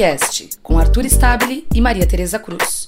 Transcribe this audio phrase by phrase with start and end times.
[0.00, 2.86] Ponte com Arthur Stabile e Maria Tereza Cruz.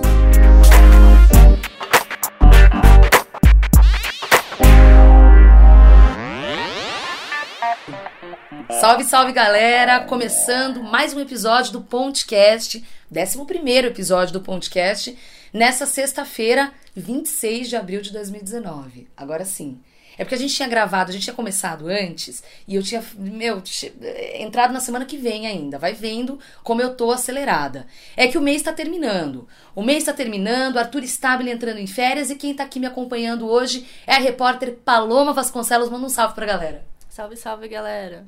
[8.80, 10.00] Salve, salve galera!
[10.06, 12.82] Começando mais um episódio do Pontecast,
[13.14, 15.14] 11 episódio do Pontecast,
[15.52, 19.06] nessa sexta-feira, 26 de abril de 2019.
[19.14, 19.78] Agora sim.
[20.18, 23.60] É porque a gente tinha gravado, a gente tinha começado antes e eu tinha, meu,
[23.60, 23.92] tinha
[24.34, 25.78] entrado na semana que vem ainda.
[25.78, 27.86] Vai vendo como eu tô acelerada.
[28.16, 29.48] É que o mês tá terminando.
[29.74, 33.48] O mês tá terminando, Arthur Stabile entrando em férias e quem tá aqui me acompanhando
[33.48, 35.88] hoje é a repórter Paloma Vasconcelos.
[35.88, 36.84] Manda um salve pra galera.
[37.08, 38.26] Salve, salve, galera.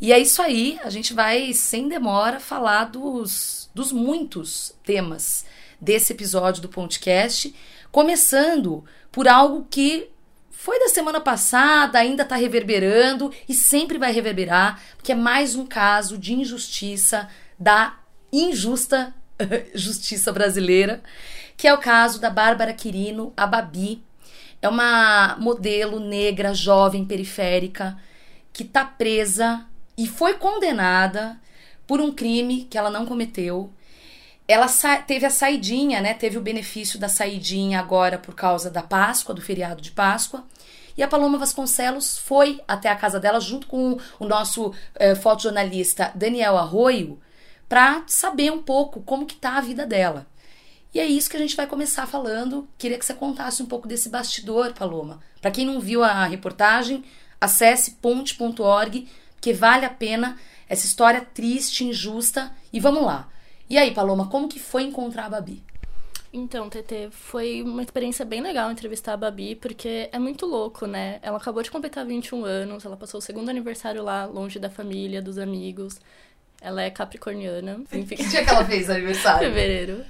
[0.00, 5.46] E é isso aí, a gente vai, sem demora, falar dos, dos muitos temas
[5.80, 7.54] desse episódio do podcast,
[7.90, 10.10] começando por algo que
[10.58, 15.66] foi da semana passada, ainda está reverberando e sempre vai reverberar, porque é mais um
[15.66, 17.98] caso de injustiça da
[18.32, 19.14] injusta
[19.74, 21.02] justiça brasileira,
[21.58, 24.02] que é o caso da Bárbara Quirino, a Babi.
[24.62, 27.96] É uma modelo negra, jovem, periférica,
[28.50, 31.38] que está presa e foi condenada
[31.86, 33.70] por um crime que ela não cometeu.
[34.48, 34.66] Ela
[35.06, 36.14] teve a saidinha, né?
[36.14, 40.44] Teve o benefício da saidinha agora por causa da Páscoa, do feriado de Páscoa.
[40.96, 46.10] E a Paloma Vasconcelos foi até a casa dela junto com o nosso eh, fotojornalista
[46.14, 47.20] Daniel Arroio
[47.68, 50.26] para saber um pouco como que tá a vida dela.
[50.94, 52.66] E é isso que a gente vai começar falando.
[52.78, 55.20] Queria que você contasse um pouco desse bastidor, Paloma.
[55.42, 57.04] Para quem não viu a reportagem,
[57.38, 59.06] acesse ponte.org,
[59.38, 62.50] que vale a pena essa história triste, injusta.
[62.72, 63.28] E vamos lá.
[63.68, 65.62] E aí, Paloma, como que foi encontrar a Babi?
[66.32, 71.18] Então, TT, foi uma experiência bem legal entrevistar a Babi, porque é muito louco, né?
[71.22, 75.22] Ela acabou de completar 21 anos, ela passou o segundo aniversário lá, longe da família,
[75.22, 75.98] dos amigos.
[76.60, 77.80] Ela é capricorniana.
[77.92, 78.16] Enfim.
[78.16, 79.48] Que dia que ela fez aniversário?
[79.48, 80.04] Fevereiro.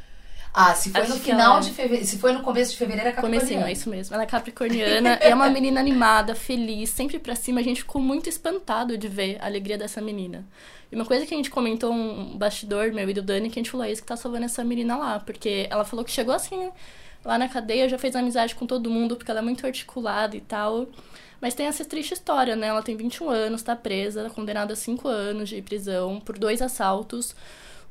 [0.58, 1.60] Ah, se foi Acho no final ela...
[1.60, 2.06] de fevereiro.
[2.06, 3.44] Se foi no começo de fevereiro, é capricorniana.
[3.44, 4.14] Comecinho, é isso mesmo.
[4.14, 7.60] Ela é capricorniana é uma menina animada, feliz, sempre pra cima.
[7.60, 10.46] A gente ficou muito espantado de ver a alegria dessa menina.
[10.90, 13.62] E uma coisa que a gente comentou, um bastidor meu e do Dani, que a
[13.62, 15.20] gente falou, é isso que tá salvando essa menina lá.
[15.20, 16.70] Porque ela falou que chegou assim,
[17.22, 20.40] lá na cadeia, já fez amizade com todo mundo, porque ela é muito articulada e
[20.40, 20.86] tal.
[21.38, 22.68] Mas tem essa triste história, né?
[22.68, 27.36] Ela tem 21 anos, tá presa, condenada a 5 anos de prisão por dois assaltos.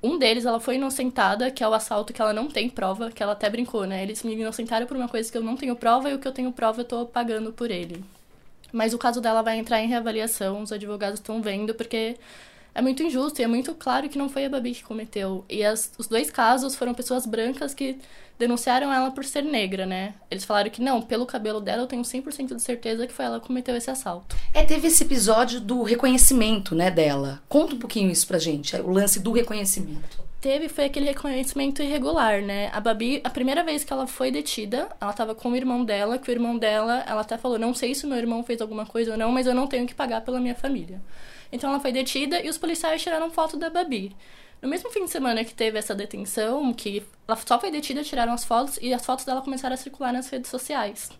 [0.03, 3.23] Um deles, ela foi inocentada, que é o assalto que ela não tem prova, que
[3.23, 4.03] ela até brincou, né?
[4.03, 6.31] Eles me inocentaram por uma coisa que eu não tenho prova e o que eu
[6.31, 8.03] tenho prova eu tô pagando por ele.
[8.71, 12.17] Mas o caso dela vai entrar em reavaliação, os advogados estão vendo, porque
[12.73, 15.45] é muito injusto e é muito claro que não foi a Babi que cometeu.
[15.49, 17.97] E as, os dois casos foram pessoas brancas que
[18.37, 20.13] denunciaram ela por ser negra, né?
[20.29, 23.39] Eles falaram que não, pelo cabelo dela eu tenho 100% de certeza que foi ela
[23.39, 24.35] que cometeu esse assalto.
[24.53, 27.41] É, teve esse episódio do reconhecimento, né, dela.
[27.47, 32.39] Conta um pouquinho isso pra gente, o lance do reconhecimento teve foi aquele reconhecimento irregular,
[32.39, 32.69] né?
[32.71, 36.19] A Babi, a primeira vez que ela foi detida, ela tava com o irmão dela,
[36.19, 39.13] que o irmão dela, ela até falou: "Não sei se meu irmão fez alguma coisa
[39.13, 41.01] ou não, mas eu não tenho que pagar pela minha família".
[41.51, 44.15] Então ela foi detida e os policiais tiraram foto da Babi.
[44.65, 48.33] No mesmo fim de semana que teve essa detenção, que ela só foi detida, tiraram
[48.33, 51.11] as fotos e as fotos dela começaram a circular nas redes sociais.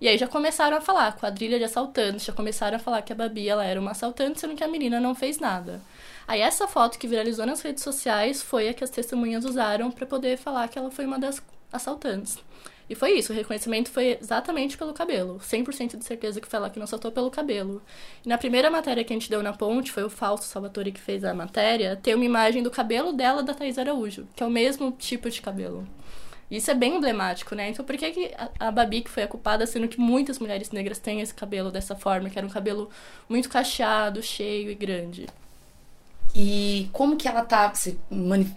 [0.00, 3.14] E aí já começaram a falar, quadrilha de assaltantes, já começaram a falar que a
[3.14, 5.82] Babi ela era uma assaltante, sendo que a menina não fez nada.
[6.26, 10.06] Aí essa foto que viralizou nas redes sociais foi a que as testemunhas usaram para
[10.06, 12.38] poder falar que ela foi uma das assaltantes.
[12.88, 15.38] E foi isso, o reconhecimento foi exatamente pelo cabelo.
[15.38, 17.82] 100% de certeza que foi ela que não saltou pelo cabelo.
[18.24, 21.00] E na primeira matéria que a gente deu na ponte, foi o Fausto Salvatore que
[21.00, 24.50] fez a matéria, tem uma imagem do cabelo dela da Thais Araújo, que é o
[24.50, 25.86] mesmo tipo de cabelo.
[26.50, 27.68] Isso é bem emblemático, né?
[27.68, 30.98] Então por que, que a Babi que foi a culpada, sendo que muitas mulheres negras
[30.98, 32.88] têm esse cabelo dessa forma, que era um cabelo
[33.28, 35.26] muito cacheado, cheio e grande?
[36.34, 37.96] E como que ela tá, você,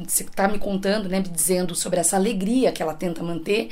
[0.07, 3.69] você tá me contando, né, me dizendo sobre essa alegria que ela tenta manter,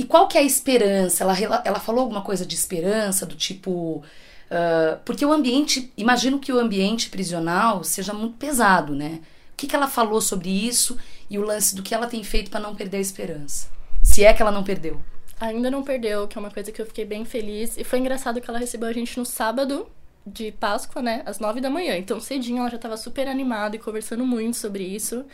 [0.00, 1.24] e qual que é a esperança?
[1.24, 4.02] Ela, ela falou alguma coisa de esperança, do tipo.
[4.50, 5.92] Uh, porque o ambiente.
[5.94, 9.20] Imagino que o ambiente prisional seja muito pesado, né?
[9.52, 10.96] O que, que ela falou sobre isso
[11.28, 13.68] e o lance do que ela tem feito para não perder a esperança?
[14.02, 15.02] Se é que ela não perdeu.
[15.38, 17.76] Ainda não perdeu, que é uma coisa que eu fiquei bem feliz.
[17.76, 19.86] E foi engraçado que ela recebeu a gente no sábado
[20.26, 21.22] de Páscoa, né?
[21.26, 21.94] Às nove da manhã.
[21.98, 25.26] Então, cedinho, ela já estava super animada e conversando muito sobre isso.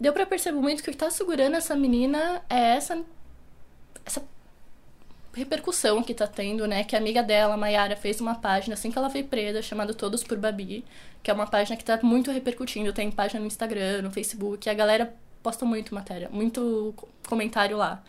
[0.00, 3.04] Deu para perceber muito que o que tá segurando essa menina é essa
[4.04, 4.22] essa
[5.34, 6.84] repercussão que tá tendo, né?
[6.84, 10.22] Que a amiga dela, Mayara, fez uma página assim que ela foi presa, chamada Todos
[10.22, 10.84] por Babi,
[11.22, 12.92] que é uma página que tá muito repercutindo.
[12.92, 16.94] Tem página no Instagram, no Facebook, a galera posta muito matéria, muito
[17.26, 18.02] comentário lá.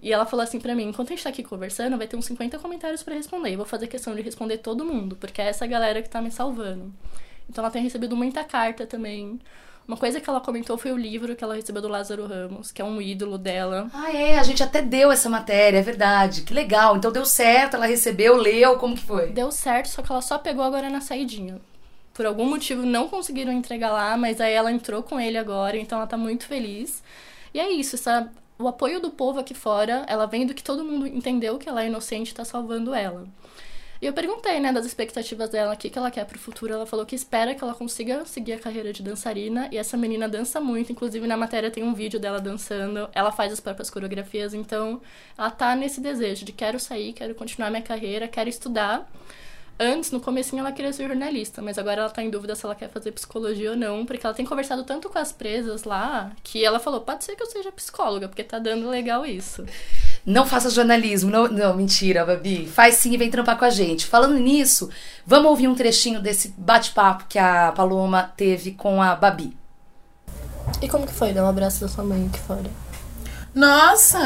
[0.00, 2.26] E ela falou assim para mim: enquanto a gente tá aqui conversando, vai ter uns
[2.26, 3.52] 50 comentários para responder.
[3.52, 6.30] Eu vou fazer questão de responder todo mundo, porque é essa galera que tá me
[6.30, 6.92] salvando.
[7.48, 9.40] Então ela tem recebido muita carta também
[9.88, 12.82] Uma coisa que ela comentou foi o livro que ela recebeu do Lázaro Ramos, que
[12.82, 13.88] é um ídolo dela.
[13.94, 16.42] Ah, é, a gente até deu essa matéria, é verdade.
[16.42, 16.94] Que legal.
[16.94, 19.28] Então deu certo, ela recebeu, leu, como que foi?
[19.28, 21.58] Deu certo, só que ela só pegou agora na saidinha.
[22.12, 25.96] Por algum motivo não conseguiram entregar lá, mas aí ela entrou com ele agora, então
[25.96, 27.02] ela tá muito feliz.
[27.54, 31.06] E é isso, essa, o apoio do povo aqui fora, ela vendo que todo mundo
[31.06, 33.26] entendeu que ela é inocente, tá salvando ela.
[34.00, 36.72] E eu perguntei, né, das expectativas dela, o que, que ela quer pro futuro.
[36.72, 39.68] Ela falou que espera que ela consiga seguir a carreira de dançarina.
[39.72, 43.08] E essa menina dança muito, inclusive na matéria tem um vídeo dela dançando.
[43.12, 45.00] Ela faz as próprias coreografias, então
[45.36, 49.10] ela tá nesse desejo de quero sair, quero continuar minha carreira, quero estudar.
[49.80, 52.74] Antes, no comecinho, ela queria ser jornalista, mas agora ela tá em dúvida se ela
[52.74, 56.64] quer fazer psicologia ou não, porque ela tem conversado tanto com as presas lá que
[56.64, 59.64] ela falou: pode ser que eu seja psicóloga, porque tá dando legal isso.
[60.28, 61.30] Não faça jornalismo.
[61.30, 62.66] Não, não, mentira, Babi.
[62.66, 64.04] Faz sim e vem trampar com a gente.
[64.04, 64.90] Falando nisso,
[65.26, 69.56] vamos ouvir um trechinho desse bate-papo que a Paloma teve com a Babi.
[70.82, 72.70] E como que foi dar um abraço da sua mãe aqui fora?
[73.54, 74.18] Nossa!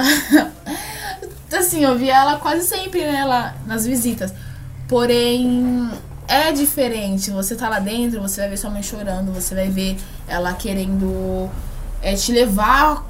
[1.57, 4.35] assim, eu via ela quase sempre, né, lá nas visitas.
[4.89, 5.89] Porém,
[6.27, 7.31] é diferente.
[7.31, 9.97] Você tá lá dentro, você vai ver sua mãe chorando, você vai ver
[10.27, 11.49] ela querendo
[12.03, 13.07] é, te levar.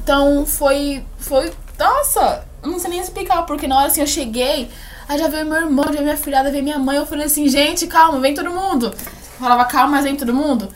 [0.00, 4.70] Então, foi, foi nossa, não sei nem explicar, porque na hora assim eu cheguei,
[5.08, 7.48] aí já veio meu irmão, já veio minha filhada, veio minha mãe, eu falei assim,
[7.48, 8.86] gente, calma, vem todo mundo.
[8.86, 10.68] Eu falava, calma, mas vem todo mundo.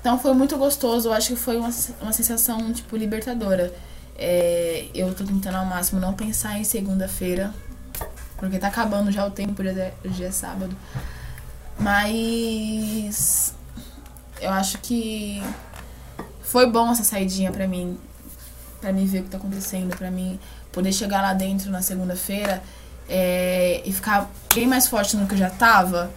[0.00, 1.70] Então foi muito gostoso, eu acho que foi uma,
[2.00, 3.72] uma sensação, tipo, libertadora.
[4.16, 7.52] É, eu tô tentando ao máximo não pensar em segunda-feira,
[8.36, 10.74] porque tá acabando já o tempo, já é, é sábado.
[11.78, 13.54] Mas
[14.40, 15.42] eu acho que
[16.40, 17.98] foi bom essa saidinha pra mim
[18.82, 20.38] para mim ver o que tá acontecendo, para mim
[20.72, 22.62] poder chegar lá dentro na segunda-feira
[23.08, 26.10] é, e ficar bem mais forte no que eu já tava.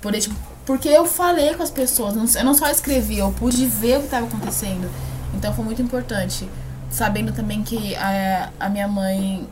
[0.00, 0.34] Poder, tipo,
[0.64, 4.08] porque eu falei com as pessoas, eu não só escrevi, eu pude ver o que
[4.08, 4.90] tava acontecendo.
[5.34, 6.48] Então foi muito importante.
[6.90, 9.46] Sabendo também que a, a minha mãe,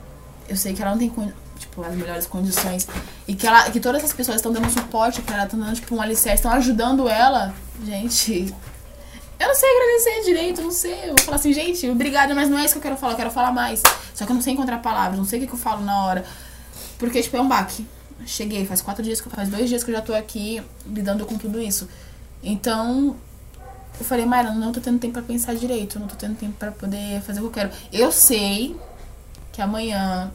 [0.48, 1.12] eu sei que ela não tem
[1.58, 2.88] tipo, as melhores condições.
[3.28, 5.94] E que, ela, que todas as pessoas estão dando suporte para ela, estão dando tipo,
[5.94, 7.54] um alicerce, estão ajudando ela.
[7.84, 8.54] Gente,
[9.44, 11.04] eu não sei agradecer direito, não sei.
[11.04, 13.16] Eu vou falar assim, gente, obrigada, mas não é isso que eu quero falar, eu
[13.16, 13.82] quero falar mais.
[14.14, 16.04] Só que eu não sei encontrar palavras, não sei o que, que eu falo na
[16.04, 16.24] hora.
[16.98, 17.86] Porque, tipo, é um baque.
[18.26, 21.60] Cheguei, faz quatro dias, faz dois dias que eu já tô aqui lidando com tudo
[21.60, 21.88] isso.
[22.42, 23.16] Então,
[23.98, 26.72] eu falei, Mayra, não tô tendo tempo pra pensar direito, não tô tendo tempo pra
[26.72, 27.70] poder fazer o que eu quero.
[27.92, 28.74] Eu sei
[29.52, 30.32] que amanhã,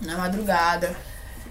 [0.00, 0.96] na madrugada,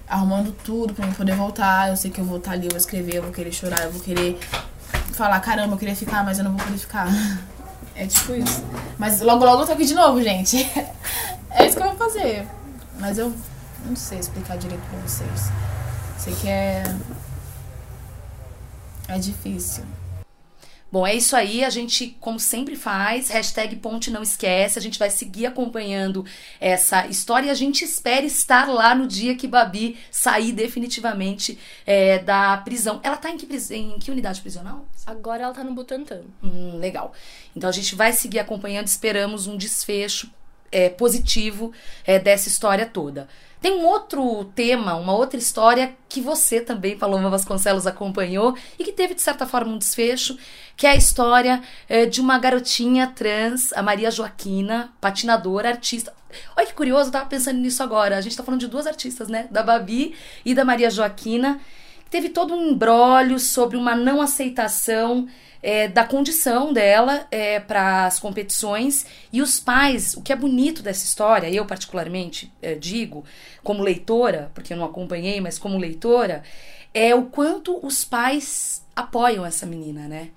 [0.08, 2.78] arrumando tudo pra mim poder voltar, eu sei que eu vou estar ali, eu vou
[2.78, 4.40] escrever, eu vou querer chorar, eu vou querer
[5.14, 7.08] falar, caramba, eu queria ficar, mas eu não vou poder ficar.
[7.96, 8.64] É tipo isso.
[8.98, 10.58] Mas logo, logo eu tô aqui de novo, gente.
[11.50, 12.48] É isso que eu vou fazer.
[13.00, 13.34] Mas eu
[13.84, 15.50] não sei explicar direito pra vocês.
[16.20, 16.84] Sei que é.
[19.08, 19.84] É difícil.
[20.98, 21.64] Bom, é isso aí.
[21.64, 24.80] A gente, como sempre faz, hashtag Ponte Não Esquece.
[24.80, 26.26] A gente vai seguir acompanhando
[26.60, 32.18] essa história e a gente espera estar lá no dia que Babi sair definitivamente é,
[32.18, 33.00] da prisão.
[33.04, 34.88] Ela tá em que, em que unidade prisional?
[35.06, 36.22] Agora ela tá no Butantã.
[36.44, 37.14] Hum, legal.
[37.56, 40.32] Então a gente vai seguir acompanhando, esperamos um desfecho
[40.72, 41.74] é, positivo
[42.06, 43.28] é, dessa história toda.
[43.62, 48.92] Tem um outro tema, uma outra história que você também, Paloma Vasconcelos, acompanhou e que
[48.92, 50.38] teve, de certa forma, um desfecho,
[50.76, 56.14] que é a história é, de uma garotinha trans, a Maria Joaquina, patinadora, artista.
[56.56, 58.18] Olha que curioso, eu tava pensando nisso agora.
[58.18, 59.48] A gente tá falando de duas artistas, né?
[59.50, 60.14] Da Babi
[60.46, 61.60] e da Maria Joaquina.
[62.10, 65.28] Teve todo um embrólio sobre uma não aceitação
[65.62, 70.14] é, da condição dela é, para as competições e os pais.
[70.16, 73.26] O que é bonito dessa história, eu particularmente é, digo,
[73.64, 76.44] como leitora, porque eu não acompanhei, mas como leitora,
[76.94, 80.30] é o quanto os pais apoiam essa menina, né?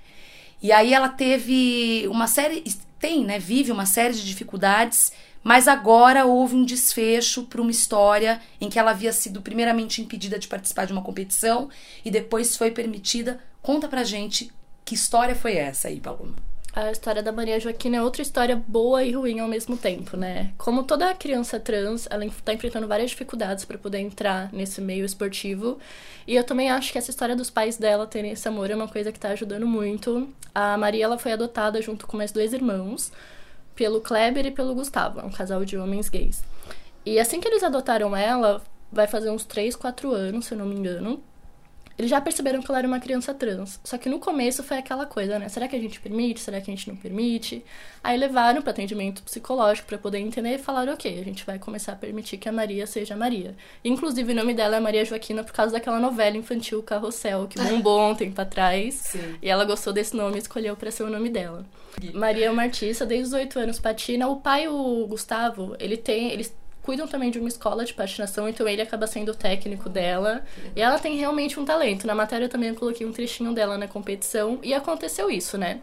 [0.63, 2.63] E aí ela teve uma série,
[2.99, 3.39] tem, né?
[3.39, 8.79] Vive uma série de dificuldades, mas agora houve um desfecho para uma história em que
[8.79, 11.69] ela havia sido primeiramente impedida de participar de uma competição
[12.05, 13.41] e depois foi permitida.
[13.63, 14.53] Conta pra gente
[14.85, 16.35] que história foi essa aí, Paloma?
[16.73, 20.53] A história da Maria Joaquina é outra história boa e ruim ao mesmo tempo, né?
[20.57, 25.81] Como toda criança trans, ela está enfrentando várias dificuldades para poder entrar nesse meio esportivo.
[26.29, 28.87] E eu também acho que essa história dos pais dela terem esse amor é uma
[28.87, 30.29] coisa que está ajudando muito.
[30.55, 33.11] A Maria ela foi adotada junto com mais dois irmãos,
[33.81, 36.45] pelo Kleber e pelo Gustavo, um casal de homens gays.
[37.03, 40.67] E assim que eles adotaram ela, vai fazer uns 3, 4 anos, se eu não
[40.67, 41.23] me engano.
[42.01, 43.79] Eles já perceberam que ela era uma criança trans.
[43.85, 45.51] Só que no começo foi aquela coisa, né?
[45.51, 46.41] Será que a gente permite?
[46.41, 47.63] Será que a gente não permite?
[48.03, 51.93] Aí levaram para atendimento psicológico para poder entender e falaram: ok, a gente vai começar
[51.93, 53.55] a permitir que a Maria seja Maria.
[53.85, 58.13] Inclusive, o nome dela é Maria Joaquina por causa daquela novela infantil Carrossel, que bombou
[58.13, 58.95] um tempo atrás.
[59.13, 59.37] Sim.
[59.43, 61.67] E ela gostou desse nome e escolheu para ser o nome dela.
[62.15, 64.27] Maria é uma artista, desde os oito anos patina.
[64.27, 66.31] O pai, o Gustavo, ele tem.
[66.31, 66.47] Ele
[66.91, 70.43] cuidam também de uma escola de patinação, então ele acaba sendo o técnico dela.
[70.75, 72.05] E ela tem realmente um talento.
[72.05, 75.81] Na matéria eu também coloquei um trechinho dela na competição e aconteceu isso, né?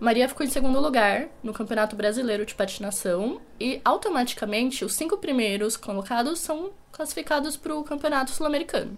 [0.00, 5.76] Maria ficou em segundo lugar no Campeonato Brasileiro de Patinação e automaticamente os cinco primeiros
[5.76, 8.96] colocados são classificados para o Campeonato Sul-Americano.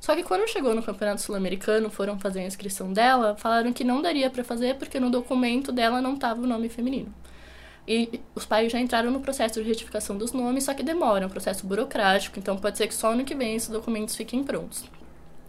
[0.00, 4.00] Só que quando chegou no Campeonato Sul-Americano, foram fazer a inscrição dela, falaram que não
[4.00, 7.12] daria para fazer porque no documento dela não estava o nome feminino.
[7.86, 11.26] E os pais já entraram no processo de retificação dos nomes, só que demora, é
[11.26, 14.84] um processo burocrático, então pode ser que só ano que vem esses documentos fiquem prontos.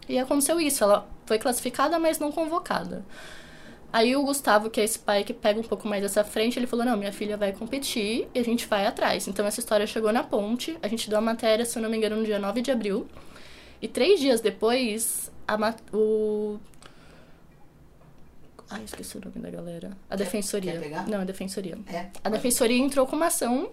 [0.08, 3.04] E aconteceu isso, ela foi classificada, mas não convocada.
[3.92, 6.66] Aí o Gustavo, que é esse pai que pega um pouco mais essa frente, ele
[6.66, 9.26] falou: Não, minha filha vai competir e a gente vai atrás.
[9.26, 11.96] Então essa história chegou na ponte, a gente deu a matéria, se eu não me
[11.96, 13.06] engano, no dia 9 de abril.
[13.80, 16.58] E três dias depois, a, o
[18.70, 19.96] Ai, esqueci o nome da galera.
[20.10, 20.72] A quer, defensoria.
[20.72, 21.08] Quer pegar?
[21.08, 21.78] Não, a defensoria.
[21.86, 22.06] É.
[22.22, 23.70] A defensoria entrou com uma ação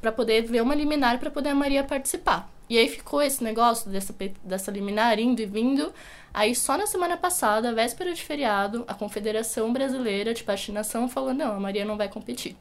[0.00, 2.50] para poder ver uma liminar para poder a Maria participar.
[2.68, 5.92] E aí ficou esse negócio dessa, dessa liminar indo e vindo.
[6.34, 11.52] Aí só na semana passada, véspera de feriado, a Confederação Brasileira de Patinação falou: não,
[11.52, 12.56] a Maria não vai competir.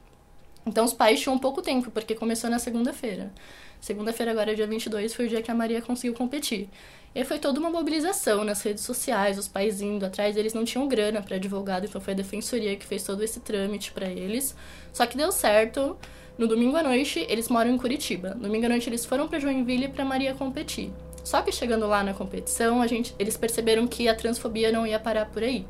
[0.65, 3.31] Então os pais tinham pouco tempo, porque começou na segunda-feira.
[3.79, 6.69] Segunda-feira, agora, dia 22, foi o dia que a Maria conseguiu competir.
[7.13, 10.87] E foi toda uma mobilização nas redes sociais, os pais indo atrás, eles não tinham
[10.87, 14.55] grana para advogado, então foi a defensoria que fez todo esse trâmite para eles.
[14.93, 15.97] Só que deu certo.
[16.37, 18.33] No domingo à noite, eles moram em Curitiba.
[18.35, 20.89] No domingo à noite, eles foram para Joinville para Maria competir.
[21.23, 24.99] Só que chegando lá na competição, a gente, eles perceberam que a transfobia não ia
[24.99, 25.67] parar por aí.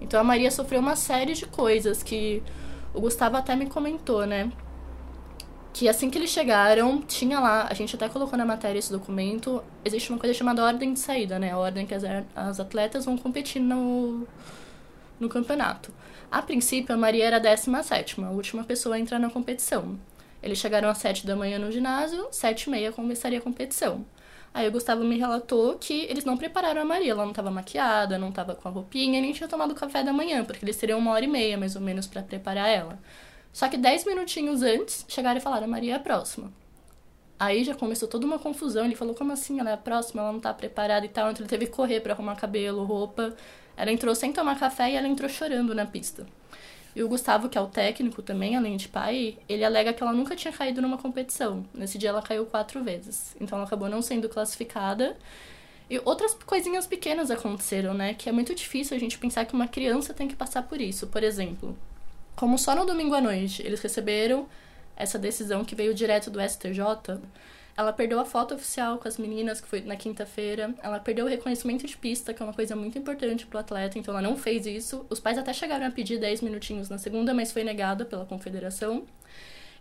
[0.00, 2.42] Então a Maria sofreu uma série de coisas que
[2.92, 4.50] o Gustavo até me comentou, né?
[5.72, 9.62] Que assim que eles chegaram, tinha lá, a gente até colocou na matéria esse documento,
[9.84, 11.52] existe uma coisa chamada ordem de saída, né?
[11.52, 12.02] A ordem que as,
[12.34, 14.26] as atletas vão competir no,
[15.18, 15.92] no campeonato.
[16.30, 19.98] A princípio, a Maria era a 17, a última pessoa a entrar na competição.
[20.42, 24.04] Eles chegaram às 7 da manhã no ginásio, 7 e meia começaria a competição.
[24.52, 28.18] Aí o Gustavo me relatou que eles não prepararam a Maria, ela não estava maquiada,
[28.18, 31.12] não estava com a roupinha, nem tinha tomado café da manhã, porque eles teriam uma
[31.12, 32.98] hora e meia, mais ou menos, para preparar ela.
[33.52, 36.52] Só que 10 minutinhos antes, chegaram e falaram: Maria é a próxima.
[37.38, 38.84] Aí já começou toda uma confusão.
[38.84, 39.58] Ele falou: como assim?
[39.60, 40.22] Ela é a próxima?
[40.22, 41.30] Ela não tá preparada e tal.
[41.30, 43.34] Então ele teve que correr para arrumar cabelo, roupa.
[43.76, 46.26] Ela entrou sem tomar café e ela entrou chorando na pista.
[46.94, 50.12] E o Gustavo, que é o técnico também, além de pai, ele alega que ela
[50.12, 51.64] nunca tinha caído numa competição.
[51.72, 53.34] Nesse dia ela caiu quatro vezes.
[53.40, 55.16] Então ela acabou não sendo classificada.
[55.88, 58.14] E outras coisinhas pequenas aconteceram, né?
[58.14, 61.06] Que é muito difícil a gente pensar que uma criança tem que passar por isso.
[61.06, 61.76] Por exemplo,
[62.40, 64.48] como só no domingo à noite eles receberam
[64.96, 67.20] essa decisão que veio direto do STJ,
[67.76, 70.74] ela perdeu a foto oficial com as meninas, que foi na quinta-feira.
[70.82, 74.12] Ela perdeu o reconhecimento de pista, que é uma coisa muito importante pro atleta, então
[74.12, 75.04] ela não fez isso.
[75.10, 79.04] Os pais até chegaram a pedir 10 minutinhos na segunda, mas foi negada pela confederação.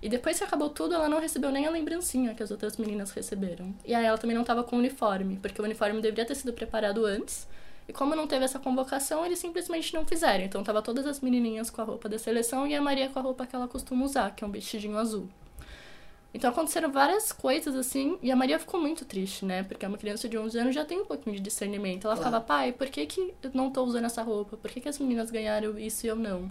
[0.01, 3.11] E depois que acabou tudo, ela não recebeu nem a lembrancinha que as outras meninas
[3.11, 3.73] receberam.
[3.85, 7.05] E aí ela também não estava com uniforme, porque o uniforme deveria ter sido preparado
[7.05, 7.47] antes.
[7.89, 10.43] E como não teve essa convocação, eles simplesmente não fizeram.
[10.43, 13.21] Então tava todas as menininhas com a roupa da seleção e a Maria com a
[13.23, 15.27] roupa que ela costuma usar, que é um vestidinho azul.
[16.31, 19.63] Então aconteceram várias coisas assim, e a Maria ficou muito triste, né?
[19.63, 22.05] Porque uma criança de 11 anos já tem um pouquinho de discernimento.
[22.05, 22.29] Ela claro.
[22.29, 24.55] ficava, pai, por que, que eu não tô usando essa roupa?
[24.55, 26.47] Por que, que as meninas ganharam isso e eu não?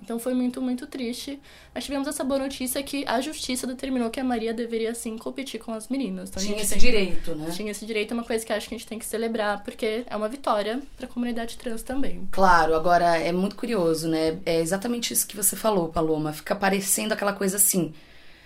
[0.00, 1.40] Então foi muito, muito triste.
[1.74, 5.60] Mas tivemos essa boa notícia que a justiça determinou que a Maria deveria sim competir
[5.60, 6.28] com as meninas.
[6.28, 7.50] Então, tinha esse direito, né?
[7.50, 10.04] Tinha esse direito, é uma coisa que acho que a gente tem que celebrar, porque
[10.06, 12.28] é uma vitória para a comunidade trans também.
[12.30, 14.38] Claro, agora é muito curioso, né?
[14.44, 16.32] É exatamente isso que você falou, Paloma.
[16.32, 17.92] Fica parecendo aquela coisa assim.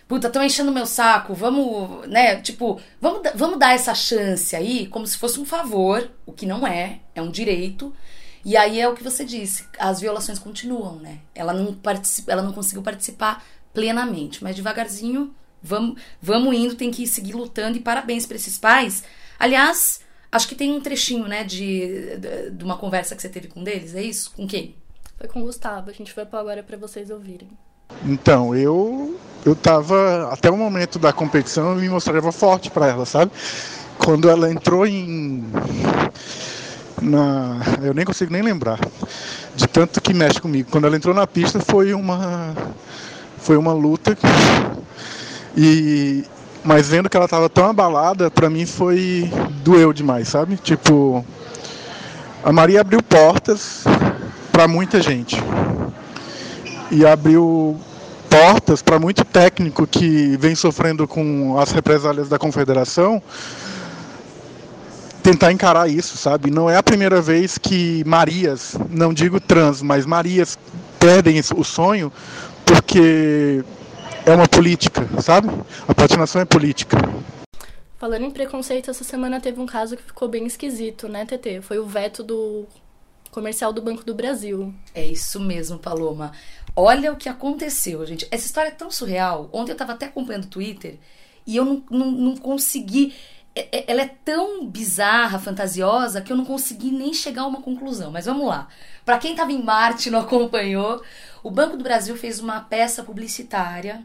[0.06, 2.36] Puta, estão enchendo meu saco, vamos, né?
[2.40, 6.64] Tipo, vamos, vamos dar essa chance aí como se fosse um favor, o que não
[6.64, 7.92] é, é um direito.
[8.46, 11.18] E aí é o que você disse, as violações continuam, né?
[11.34, 17.08] Ela não, participa, ela não conseguiu participar plenamente, mas devagarzinho vamos, vamos indo, tem que
[17.08, 19.02] seguir lutando e parabéns para esses pais.
[19.36, 19.98] Aliás,
[20.30, 23.64] acho que tem um trechinho, né, de, de, de uma conversa que você teve com
[23.64, 24.30] deles, é isso?
[24.36, 24.76] Com quem?
[25.18, 27.48] Foi com o Gustavo, a gente vai pôr agora para vocês ouvirem.
[28.04, 33.06] Então, eu eu tava até o momento da competição, eu me mostrava forte para ela,
[33.06, 33.32] sabe?
[33.98, 35.44] Quando ela entrou em
[37.00, 38.78] na, eu nem consigo nem lembrar
[39.54, 40.68] de tanto que mexe comigo.
[40.70, 42.54] Quando ela entrou na pista foi uma
[43.38, 44.16] foi uma luta
[45.56, 46.24] e
[46.64, 49.30] mas vendo que ela estava tão abalada, para mim foi
[49.62, 50.56] doeu demais, sabe?
[50.56, 51.24] Tipo,
[52.42, 53.84] A Maria abriu portas
[54.52, 55.36] para muita gente.
[56.90, 57.78] E abriu
[58.30, 63.22] portas para muito técnico que vem sofrendo com as represálias da confederação
[65.26, 66.52] tentar encarar isso, sabe?
[66.52, 70.56] Não é a primeira vez que Marias, não digo trans, mas Marias
[71.00, 72.12] perdem o sonho
[72.64, 73.64] porque
[74.24, 75.48] é uma política, sabe?
[75.88, 76.96] A patinação é política.
[77.98, 81.60] Falando em preconceito, essa semana teve um caso que ficou bem esquisito, né, TT?
[81.60, 82.64] Foi o veto do
[83.32, 84.72] comercial do Banco do Brasil.
[84.94, 86.30] É isso mesmo, Paloma.
[86.76, 88.28] Olha o que aconteceu, gente.
[88.30, 89.50] Essa história é tão surreal.
[89.52, 91.00] Ontem eu tava até acompanhando o Twitter
[91.44, 93.12] e eu não, não, não consegui.
[93.56, 97.62] É, é, ela é tão bizarra, fantasiosa, que eu não consegui nem chegar a uma
[97.62, 98.10] conclusão.
[98.10, 98.68] Mas vamos lá.
[99.04, 101.02] Para quem estava em Marte e não acompanhou,
[101.42, 104.04] o Banco do Brasil fez uma peça publicitária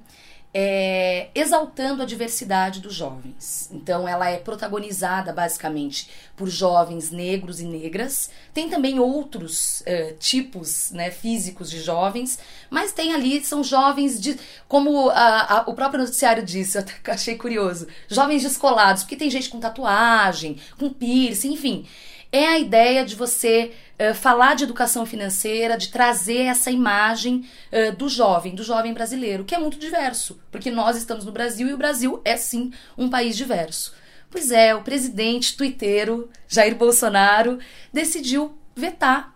[0.54, 3.70] é, exaltando a diversidade dos jovens.
[3.72, 8.30] Então, ela é protagonizada basicamente por jovens negros e negras.
[8.54, 12.38] Tem também outros é, tipos né, físicos de jovens,
[12.70, 14.38] mas tem ali, são jovens de.
[14.68, 19.50] Como a, a, o próprio noticiário disse, eu achei curioso: jovens descolados, porque tem gente
[19.50, 21.88] com tatuagem, com piercing, enfim.
[22.32, 27.96] É a ideia de você uh, falar de educação financeira, de trazer essa imagem uh,
[27.96, 31.74] do jovem, do jovem brasileiro, que é muito diverso, porque nós estamos no Brasil e
[31.74, 33.94] o Brasil é sim um país diverso.
[34.30, 37.60] Pois é, o presidente tuiteiro Jair Bolsonaro
[37.92, 39.36] decidiu vetar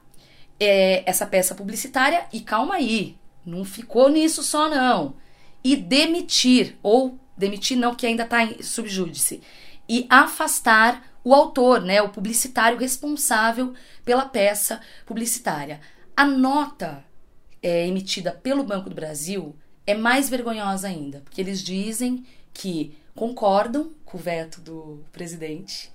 [0.57, 5.15] é, essa peça publicitária e calma aí, não ficou nisso só não.
[5.61, 9.41] E demitir, ou demitir não, que ainda está em subjúdice,
[9.89, 13.73] e afastar o autor, né, o publicitário responsável
[14.05, 15.81] pela peça publicitária.
[16.15, 17.03] A nota
[17.63, 19.55] é, emitida pelo Banco do Brasil
[19.87, 25.91] é mais vergonhosa ainda, porque eles dizem que concordam com o veto do presidente,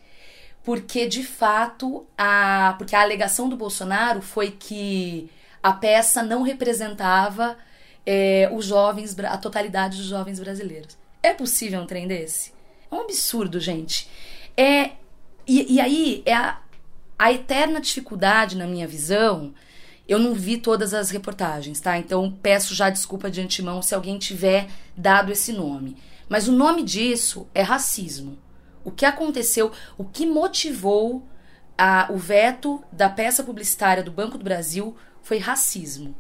[0.64, 5.30] porque de fato a, porque a alegação do Bolsonaro foi que
[5.62, 7.56] a peça não representava
[8.04, 10.98] é, os jovens, a totalidade dos jovens brasileiros.
[11.22, 12.52] É possível um trem desse?
[12.90, 14.08] É um absurdo, gente.
[14.56, 14.90] É
[15.50, 16.60] e, e aí é a,
[17.18, 19.52] a eterna dificuldade, na minha visão.
[20.06, 21.98] Eu não vi todas as reportagens, tá?
[21.98, 25.96] Então peço já desculpa de antemão se alguém tiver dado esse nome.
[26.28, 28.38] Mas o nome disso é racismo.
[28.84, 31.28] O que aconteceu, o que motivou
[31.76, 36.14] a, o veto da peça publicitária do Banco do Brasil foi racismo.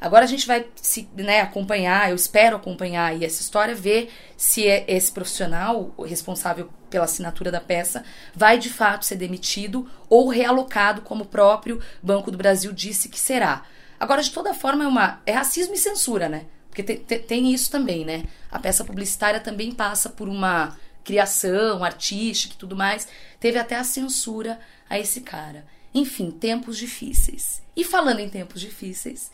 [0.00, 4.66] Agora a gente vai se, né, acompanhar, eu espero acompanhar aí essa história, ver se
[4.66, 8.04] é esse profissional responsável pela assinatura da peça
[8.34, 13.18] vai de fato ser demitido ou realocado, como o próprio Banco do Brasil disse que
[13.18, 13.64] será.
[13.98, 16.44] Agora, de toda forma, é, uma, é racismo e censura, né?
[16.68, 18.24] Porque tem, tem, tem isso também, né?
[18.50, 23.06] A peça publicitária também passa por uma criação artística e tudo mais.
[23.38, 25.64] Teve até a censura a esse cara.
[25.94, 27.62] Enfim, tempos difíceis.
[27.76, 29.30] E falando em tempos difíceis,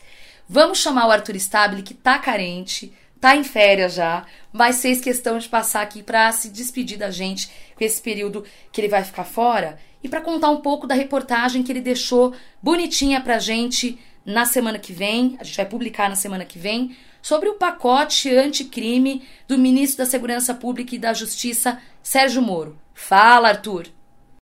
[0.53, 5.37] Vamos chamar o Arthur Stabile, que tá carente, tá em férias já, mas fez questão
[5.37, 9.23] de passar aqui para se despedir da gente com esse período que ele vai ficar
[9.23, 14.43] fora e para contar um pouco da reportagem que ele deixou bonitinha pra gente na
[14.43, 19.25] semana que vem, a gente vai publicar na semana que vem, sobre o pacote anticrime
[19.47, 22.77] do ministro da Segurança Pública e da Justiça, Sérgio Moro.
[22.93, 23.87] Fala, Arthur!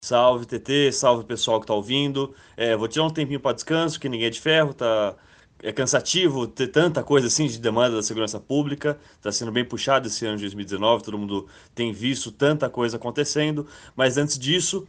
[0.04, 2.34] Salve, TT, salve pessoal que tá ouvindo.
[2.58, 5.15] É, vou tirar um tempinho para descanso, que ninguém é de ferro, tá
[5.62, 8.98] é cansativo ter tanta coisa assim de demanda da segurança pública.
[9.17, 13.67] Está sendo bem puxado esse ano de 2019, todo mundo tem visto tanta coisa acontecendo.
[13.95, 14.88] Mas antes disso,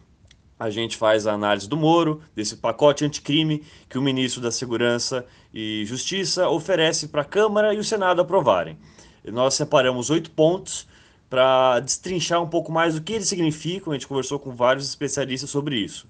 [0.59, 5.24] a gente faz a análise do Moro, desse pacote anticrime que o ministro da Segurança
[5.52, 8.78] e Justiça oferece para a Câmara e o Senado aprovarem.
[9.24, 10.87] Nós separamos oito pontos
[11.28, 13.92] para destrinchar um pouco mais o que eles significam.
[13.92, 16.09] A gente conversou com vários especialistas sobre isso.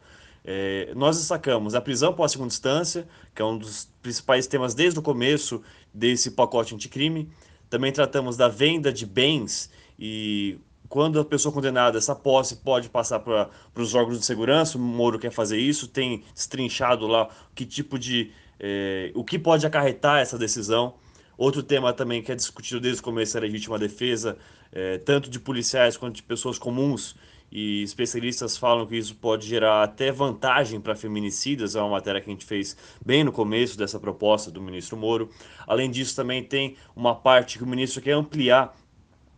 [0.53, 4.99] É, nós destacamos a prisão pós segunda instância, que é um dos principais temas desde
[4.99, 5.63] o começo
[5.95, 7.31] desse pacote anticrime.
[7.69, 10.59] Também tratamos da venda de bens e
[10.89, 15.21] quando a pessoa condenada, essa posse pode passar para os órgãos de segurança, o Moro
[15.21, 18.33] quer fazer isso, tem destrinchado lá que tipo de.
[18.59, 20.95] É, o que pode acarretar essa decisão.
[21.39, 24.37] Outro tema também que é discutido desde o começo é a legítima defesa,
[24.73, 27.15] é, tanto de policiais quanto de pessoas comuns
[27.51, 32.31] e especialistas falam que isso pode gerar até vantagem para feminicidas, é uma matéria que
[32.31, 35.31] a gente fez bem no começo dessa proposta do ministro Moro.
[35.67, 38.77] Além disso, também tem uma parte que o ministro quer ampliar,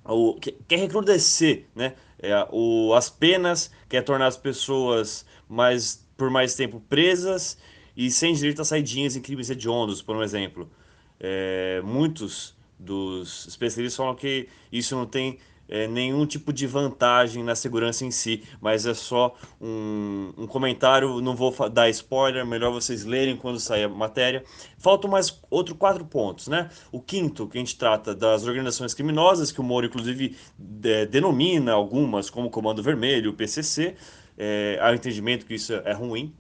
[0.05, 0.35] o,
[0.69, 6.81] quer recrudescer né, é, o, as penas, quer tornar as pessoas mais, por mais tempo
[6.89, 7.57] presas
[7.97, 10.71] e sem direito a saidinhas em crimes hediondos, por um exemplo.
[11.19, 17.55] É, muitos dos especialistas falam que isso não tem é, nenhum tipo de vantagem na
[17.55, 21.21] segurança em si, mas é só um, um comentário.
[21.21, 24.45] Não vou dar spoiler, melhor vocês lerem quando sair a matéria.
[24.77, 26.71] Faltam mais outros quatro pontos, né?
[26.91, 30.37] O quinto, que a gente trata das organizações criminosas, que o Moro, inclusive,
[30.85, 33.95] é, denomina algumas como Comando Vermelho, o PCC.
[34.37, 36.35] É, há o entendimento que isso é ruim.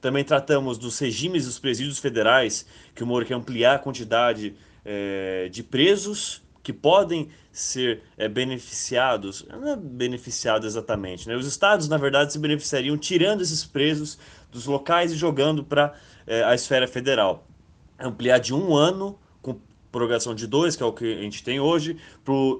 [0.00, 5.48] Também tratamos dos regimes dos presídios federais, que o Moro quer ampliar a quantidade é,
[5.50, 11.36] de presos que podem ser é, beneficiados, não é beneficiado exatamente, né?
[11.36, 14.18] Os estados, na verdade, se beneficiariam tirando esses presos
[14.50, 15.92] dos locais e jogando para
[16.26, 17.46] é, a esfera federal.
[18.00, 19.60] Ampliar de um ano, com
[19.92, 21.98] prorrogação de dois, que é o que a gente tem hoje,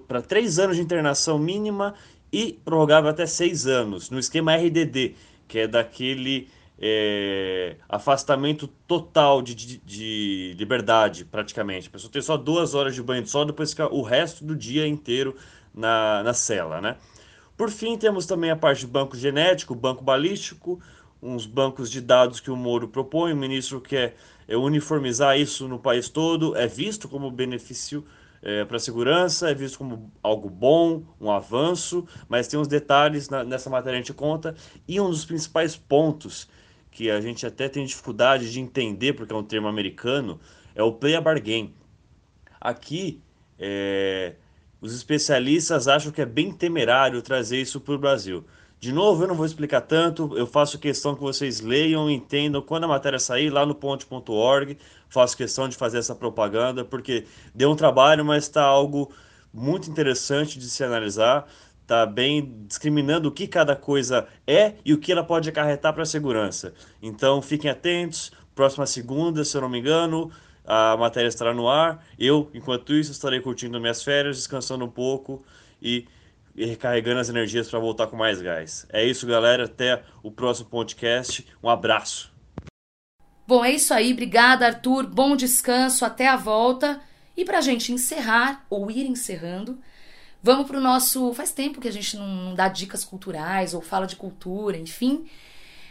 [0.06, 1.94] para três anos de internação mínima
[2.30, 5.14] e prorrogável até seis anos, no esquema RDD,
[5.48, 11.88] que é daquele é, afastamento total de, de, de, liberdade, praticamente.
[11.88, 14.56] A pessoa tem só duas horas de banho de sol, depois fica o resto do
[14.56, 15.36] dia inteiro
[15.74, 16.96] na, na cela, né?
[17.56, 20.80] Por fim, temos também a parte de banco genético, banco balístico,
[21.22, 24.16] uns bancos de dados que o Moro propõe, o ministro quer
[24.48, 28.04] é, uniformizar isso no país todo, é visto como benefício
[28.42, 33.28] é, para a segurança, é visto como algo bom, um avanço, mas tem uns detalhes
[33.28, 34.54] na, nessa matéria a gente conta,
[34.86, 36.48] e um dos principais pontos
[36.94, 40.38] que a gente até tem dificuldade de entender, porque é um termo americano,
[40.76, 41.74] é o play a bargain.
[42.60, 43.20] Aqui,
[43.58, 44.34] é,
[44.80, 48.44] os especialistas acham que é bem temerário trazer isso para o Brasil.
[48.78, 52.84] De novo, eu não vou explicar tanto, eu faço questão que vocês leiam entendam quando
[52.84, 54.78] a matéria sair lá no ponte.org,
[55.08, 59.12] faço questão de fazer essa propaganda, porque deu um trabalho, mas está algo
[59.52, 61.48] muito interessante de se analisar
[61.86, 66.02] tá bem discriminando o que cada coisa é e o que ela pode acarretar para
[66.02, 66.74] a segurança.
[67.02, 68.32] Então fiquem atentos.
[68.54, 70.30] Próxima segunda, se eu não me engano,
[70.64, 72.04] a matéria estará no ar.
[72.18, 75.44] Eu, enquanto isso, estarei curtindo minhas férias, descansando um pouco
[75.82, 76.06] e,
[76.54, 78.86] e recarregando as energias para voltar com mais gás.
[78.90, 79.64] É isso, galera.
[79.64, 81.46] Até o próximo podcast.
[81.62, 82.32] Um abraço.
[83.46, 84.12] Bom, é isso aí.
[84.12, 85.06] Obrigada, Arthur.
[85.06, 86.04] Bom descanso.
[86.04, 87.00] Até a volta.
[87.36, 89.78] E para a gente encerrar, ou ir encerrando,
[90.44, 91.32] Vamos pro nosso.
[91.32, 95.24] Faz tempo que a gente não dá dicas culturais ou fala de cultura, enfim.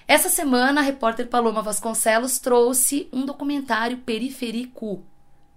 [0.07, 5.03] Essa semana, a repórter Paloma Vasconcelos trouxe um documentário periférico.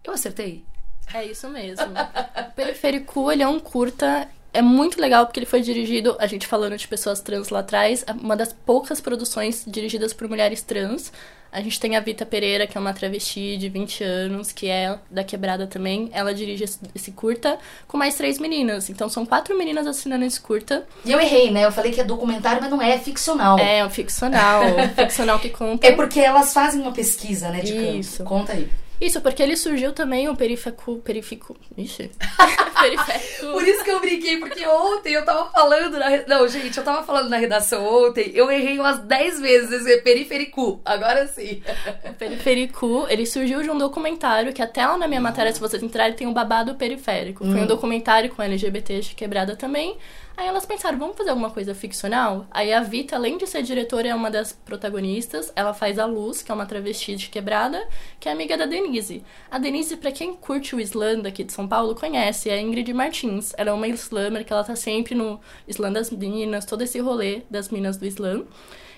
[0.02, 0.64] Eu acertei?
[1.12, 1.92] É isso mesmo.
[2.56, 6.78] Periférico, ele é um curta é muito legal porque ele foi dirigido, a gente falando
[6.78, 11.12] de pessoas trans lá atrás, uma das poucas produções dirigidas por mulheres trans.
[11.52, 14.98] A gente tem a Vita Pereira, que é uma travesti de 20 anos, que é
[15.10, 16.10] da Quebrada também.
[16.12, 18.90] Ela dirige esse curta com mais três meninas.
[18.90, 20.86] Então são quatro meninas assinando esse curta.
[21.04, 21.64] E eu errei, né?
[21.64, 23.58] Eu falei que é documentário, mas não é, é ficcional.
[23.58, 24.62] É, é ficcional.
[24.96, 25.86] ficcional que conta.
[25.86, 28.24] É porque elas fazem uma pesquisa, né, de Isso.
[28.24, 28.68] Conta aí.
[29.00, 30.96] Isso, porque ele surgiu também o perifico.
[30.98, 31.56] Perifico.
[31.76, 32.10] Ixi.
[32.80, 33.52] periférico.
[33.52, 36.26] Por isso que eu brinquei, porque ontem eu tava falando na.
[36.26, 40.80] Não, gente, eu tava falando na redação ontem, eu errei umas 10 vezes esse periférico.
[40.84, 41.62] Agora sim.
[42.04, 45.82] O periférico, ele surgiu de um documentário que até lá na minha matéria, se vocês
[45.82, 47.44] entrarem, tem um babado periférico.
[47.44, 47.66] Foi um hum.
[47.66, 49.96] documentário com LGBT quebrada também.
[50.36, 52.46] Aí elas pensaram, vamos fazer alguma coisa ficcional?
[52.50, 55.50] Aí a Vita, além de ser diretora, é uma das protagonistas.
[55.56, 57.88] Ela faz a Luz, que é uma travesti de quebrada,
[58.20, 59.24] que é amiga da Denise.
[59.50, 62.92] A Denise, para quem curte o slam daqui de São Paulo, conhece, é a Ingrid
[62.92, 63.54] Martins.
[63.56, 67.40] Ela é uma slammer que ela tá sempre no slam das meninas, todo esse rolê
[67.50, 68.44] das meninas do slam.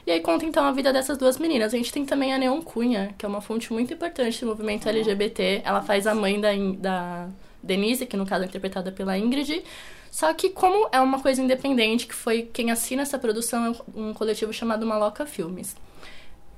[0.09, 1.73] E aí conta então a vida dessas duas meninas.
[1.73, 4.89] A gente tem também a Neon Cunha, que é uma fonte muito importante do movimento
[4.89, 5.63] LGBT.
[5.65, 7.29] Ela faz a mãe da, da
[7.63, 9.63] Denise, que no caso é interpretada pela Ingrid.
[10.11, 14.15] Só que como é uma coisa independente, que foi quem assina essa produção é um
[14.15, 15.77] coletivo chamado Maloca Filmes.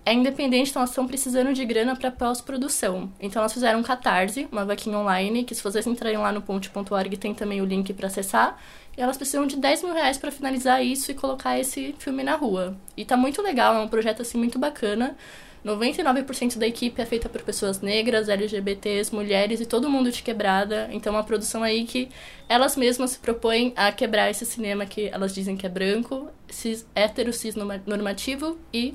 [0.04, 3.12] É independente, então elas estão precisando de grana para pós-produção.
[3.20, 7.16] Então elas fizeram um Catarse, uma vaquinha online, que se vocês entrarem lá no ponte.org
[7.18, 8.58] tem também o link para acessar.
[8.96, 12.34] E elas precisam de 10 mil reais para finalizar isso e colocar esse filme na
[12.34, 12.76] rua.
[12.96, 15.16] E tá muito legal, é um projeto assim muito bacana.
[15.64, 20.88] 99% da equipe é feita por pessoas negras, LGBTs, mulheres e todo mundo de quebrada.
[20.90, 22.08] Então, é uma produção aí que
[22.48, 26.86] elas mesmas se propõem a quebrar esse cinema que elas dizem que é branco, cis,
[26.94, 28.94] hétero, cis normativo e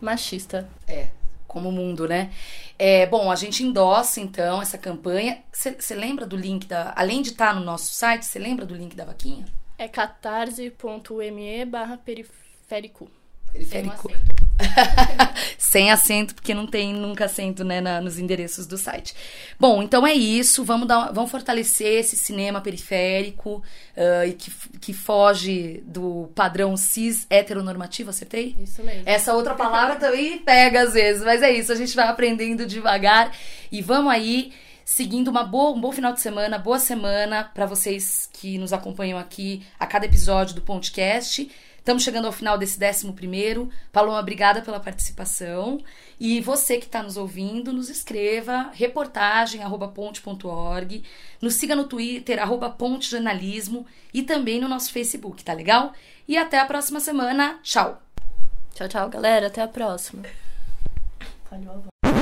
[0.00, 0.68] machista.
[0.86, 1.08] É,
[1.48, 2.30] como o mundo, né?
[2.78, 5.42] É, bom, a gente endossa então essa campanha.
[5.52, 6.92] Você lembra do link da.
[6.96, 9.44] Além de estar tá no nosso site, você lembra do link da vaquinha?
[9.76, 13.10] É catarse.me barra periférico.
[13.54, 14.10] Periférico.
[15.56, 19.14] Sem acento, porque não tem nunca acento né, na, nos endereços do site.
[19.60, 20.64] Bom, então é isso.
[20.64, 23.62] Vamos, dar, vamos fortalecer esse cinema periférico
[23.96, 28.56] uh, e que, que foge do padrão cis heteronormativo, acertei?
[28.58, 29.04] Isso mesmo.
[29.06, 31.70] Essa outra palavra também pega às vezes, mas é isso.
[31.70, 33.30] A gente vai aprendendo devagar
[33.70, 34.52] e vamos aí
[34.84, 39.16] seguindo uma boa, um bom final de semana, boa semana para vocês que nos acompanham
[39.16, 41.48] aqui a cada episódio do podcast.
[41.84, 43.68] Estamos chegando ao final desse 11 primeiro.
[43.92, 45.78] Paloma, obrigada pela participação.
[46.18, 51.04] E você que está nos ouvindo, nos escreva reportagem arroba ponte.org,
[51.42, 55.92] nos siga no Twitter, arroba ponte jornalismo e também no nosso Facebook, tá legal?
[56.26, 57.58] E até a próxima semana.
[57.62, 58.00] Tchau!
[58.72, 59.48] Tchau, tchau, galera.
[59.48, 60.22] Até a próxima.
[61.50, 62.13] Falhou a voz.